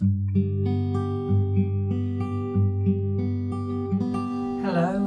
[0.00, 0.10] Hello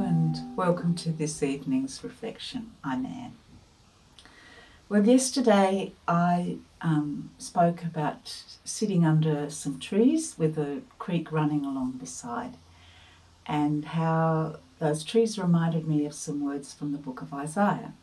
[0.00, 2.72] and welcome to this evening's reflection.
[2.84, 3.32] I'm Anne.
[4.90, 11.92] Well, yesterday I um, spoke about sitting under some trees with a creek running along
[11.92, 12.58] beside,
[13.46, 17.94] and how those trees reminded me of some words from the book of Isaiah.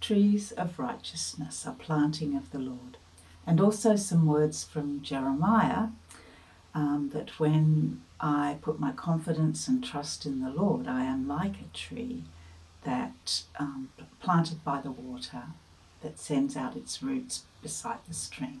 [0.00, 2.96] Trees of righteousness are planting of the Lord.
[3.48, 5.86] And also some words from Jeremiah
[6.74, 11.54] um, that when I put my confidence and trust in the Lord, I am like
[11.54, 12.24] a tree
[12.84, 13.88] that um,
[14.20, 15.44] planted by the water
[16.02, 18.60] that sends out its roots beside the stream.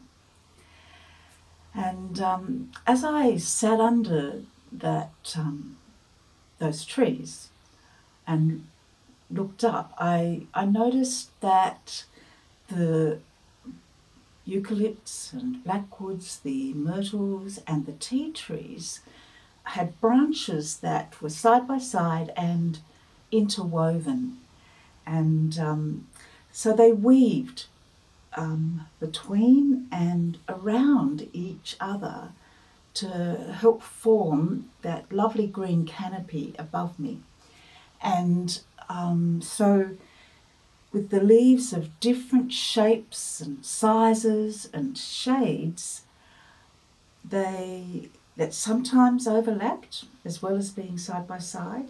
[1.74, 4.40] And um, as I sat under
[4.72, 5.76] that um,
[6.60, 7.50] those trees
[8.26, 8.66] and
[9.30, 12.04] looked up, I I noticed that
[12.68, 13.18] the
[14.48, 19.00] eucalypts and blackwoods, the myrtles and the tea trees
[19.64, 22.78] had branches that were side by side and
[23.30, 24.38] interwoven.
[25.06, 26.06] And um,
[26.50, 27.66] so they weaved
[28.36, 32.30] um, between and around each other
[32.94, 37.20] to help form that lovely green canopy above me.
[38.02, 39.90] And um, so,
[40.92, 46.02] with the leaves of different shapes and sizes and shades,
[47.24, 51.88] they that sometimes overlapped as well as being side by side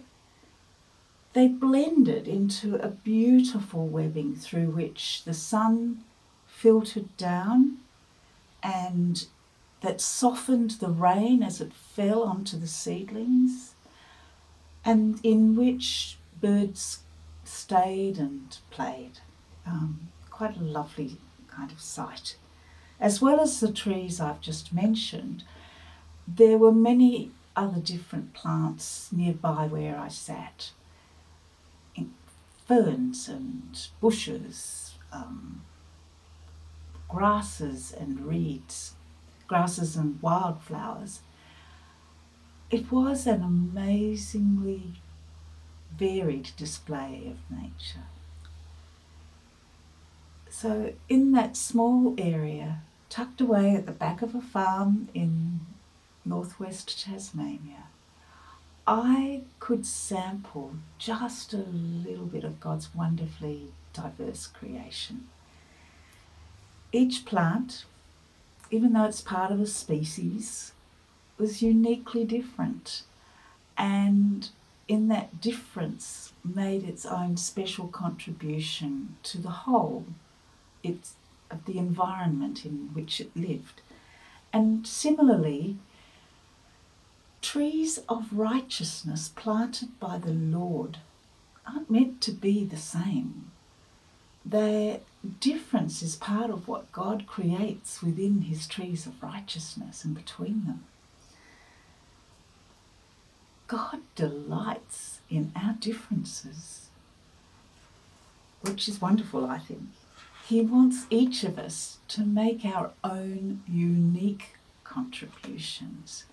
[1.33, 6.03] they blended into a beautiful webbing through which the sun
[6.47, 7.77] filtered down
[8.63, 9.27] and
[9.81, 13.75] that softened the rain as it fell onto the seedlings,
[14.83, 16.99] and in which birds
[17.49, 19.19] stayed and played.
[19.65, 22.35] Um, quite a lovely kind of sight.
[22.99, 25.43] As well as the trees I've just mentioned,
[26.27, 30.71] there were many other different plants nearby where I sat
[32.69, 35.63] ferns and bushes, um,
[37.07, 38.93] grasses and reeds,
[39.47, 41.21] grasses and wildflowers.
[42.69, 45.01] It was an amazingly
[45.97, 48.05] varied display of nature.
[50.49, 55.61] So, in that small area, tucked away at the back of a farm in
[56.25, 57.85] northwest Tasmania,
[58.85, 65.27] I could sample just a little bit of God's wonderfully diverse creation.
[66.91, 67.85] Each plant,
[68.71, 70.73] even though it's part of a species,
[71.37, 73.03] was uniquely different.
[73.77, 74.49] And
[74.89, 80.03] in that difference, made its own special contribution to the whole
[80.83, 81.13] it's,
[81.65, 83.81] the environment in which it lived.
[84.51, 85.77] And similarly,
[87.41, 90.97] trees of righteousness planted by the Lord
[91.67, 93.51] aren't meant to be the same.
[94.43, 95.01] Their
[95.39, 100.83] difference is part of what God creates within his trees of righteousness and between them.
[103.69, 106.89] God delights in our differences,
[108.61, 109.89] which is wonderful, I think.
[110.47, 116.25] He wants each of us to make our own unique contributions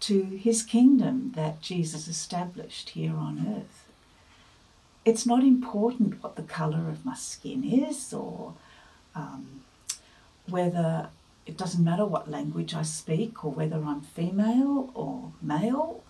[0.00, 3.88] to his kingdom that Jesus established here on earth.
[5.04, 8.54] It's not important what the colour of my skin is or
[9.14, 9.62] um,
[10.48, 11.08] whether
[11.46, 16.03] it doesn't matter what language I speak or whether I'm female or male,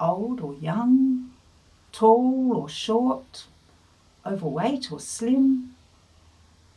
[0.00, 1.30] old or young,
[1.92, 3.44] tall or short,
[4.24, 5.74] overweight or slim.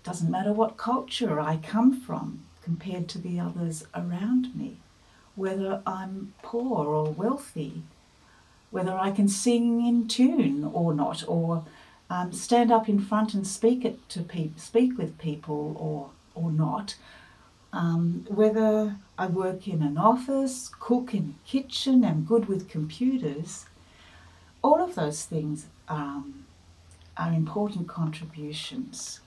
[0.03, 4.78] Doesn't matter what culture I come from compared to the others around me
[5.35, 7.81] whether I'm poor or wealthy,
[8.72, 11.66] whether I can sing in tune or not, or
[12.09, 16.51] um, stand up in front and speak it to people, speak with people or or
[16.51, 16.95] not.
[17.72, 23.65] Um, whether I work in an office, cook in a kitchen, am good with computers,
[24.63, 26.45] all of those things um,
[27.18, 29.19] are important contributions.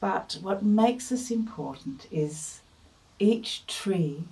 [0.00, 2.60] But what makes us important is
[3.18, 4.24] each tree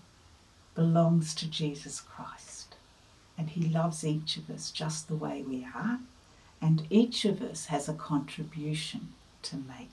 [0.75, 2.75] belongs to Jesus Christ.
[3.39, 6.01] And He loves each of us just the way we are.
[6.61, 9.91] And each of us has a contribution to make.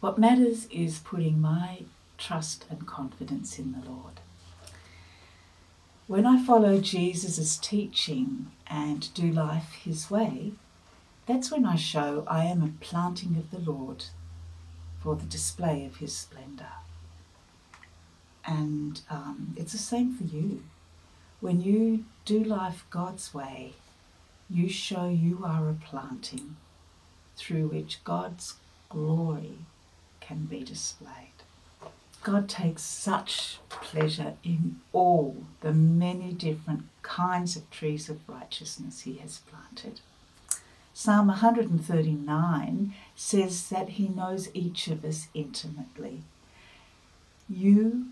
[0.00, 1.84] What matters is putting my
[2.18, 4.20] trust and confidence in the Lord.
[6.06, 10.52] When I follow Jesus' teaching and do life His way,
[11.26, 14.04] that's when I show I am a planting of the Lord
[15.00, 16.66] for the display of His splendour.
[18.46, 20.62] And um, it's the same for you.
[21.40, 23.72] When you do life God's way,
[24.48, 26.56] you show you are a planting
[27.36, 28.54] through which God's
[28.88, 29.58] glory
[30.26, 31.12] can be displayed.
[32.22, 39.18] God takes such pleasure in all the many different kinds of trees of righteousness He
[39.18, 40.00] has planted.
[40.92, 46.22] Psalm 139 says that He knows each of us intimately.
[47.48, 48.06] You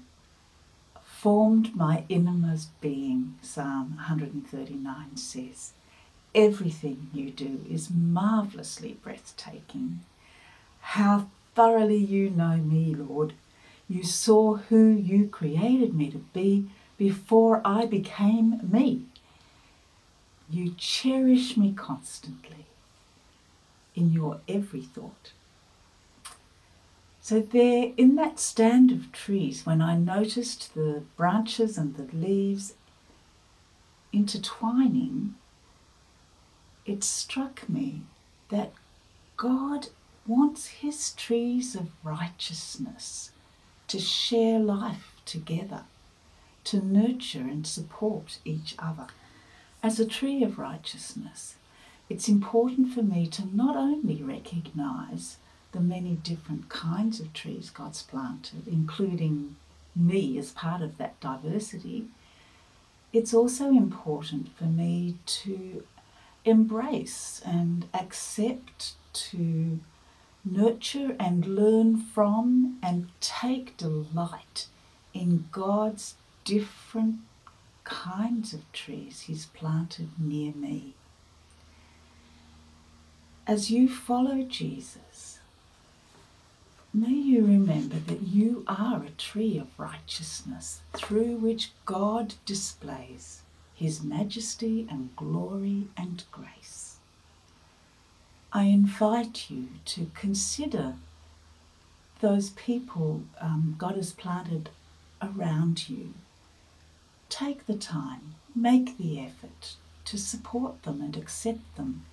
[1.03, 5.73] formed my innermost being, Psalm 139 says.
[6.35, 10.01] Everything you do is marvellously breathtaking.
[10.81, 13.35] How thoroughly you know me, Lord.
[13.89, 19.07] You saw who you created me to be before I became me.
[20.51, 22.67] You cherish me constantly
[23.95, 25.33] in your every thought.
[27.21, 32.75] So, there in that stand of trees, when I noticed the branches and the leaves
[34.13, 35.35] intertwining,
[36.85, 38.03] it struck me
[38.51, 38.73] that
[39.37, 39.89] God
[40.27, 43.31] wants his trees of righteousness
[43.89, 45.83] to share life together,
[46.65, 49.07] to nurture and support each other.
[49.83, 51.57] As a tree of righteousness,
[52.09, 55.37] it's important for me to not only recognize
[55.73, 59.57] the many different kinds of trees God's planted, including
[59.97, 62.07] me as part of that diversity,
[63.13, 65.85] it's also important for me to
[66.45, 69.79] embrace and accept, to
[70.45, 74.67] nurture and learn from and take delight
[75.13, 76.15] in God's
[76.45, 77.17] different
[77.85, 80.95] kinds of trees He's planted near me.
[83.47, 85.39] As you follow Jesus,
[86.95, 93.43] may you remember that you are a tree of righteousness through which God displays
[93.75, 96.84] his majesty and glory and grace.
[98.57, 100.95] I invite you to consider
[102.21, 104.71] those people um, God has planted
[105.21, 106.15] around you.
[107.29, 109.75] Take the time, make the effort
[110.05, 112.05] to support them and accept them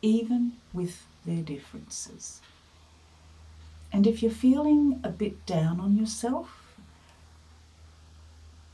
[0.00, 2.40] even with their differences.
[3.92, 6.76] And if you're feeling a bit down on yourself,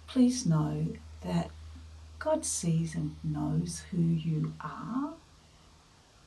[0.06, 0.88] please know
[1.23, 1.50] that
[2.19, 5.15] God sees and knows who you are,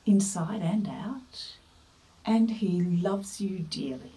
[0.08, 1.56] inside and out,
[2.24, 4.16] and He loves you dearly.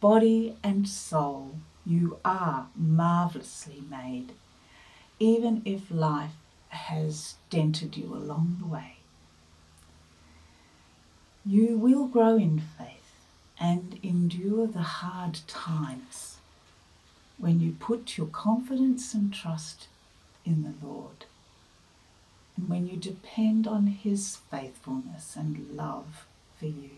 [0.00, 1.56] Body and soul,
[1.86, 4.32] you are marvellously made,
[5.18, 6.36] even if life
[6.68, 8.96] has dented you along the way
[11.44, 13.14] you will grow in faith
[13.58, 16.36] and endure the hard times
[17.38, 19.88] when you put your confidence and trust
[20.44, 21.24] in the Lord
[22.68, 26.26] when you depend on His faithfulness and love
[26.58, 26.90] for you.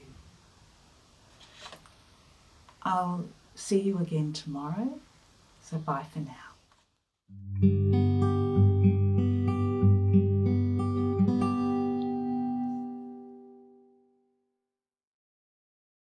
[2.83, 4.99] I'll see you again tomorrow,
[5.63, 6.52] so bye for now.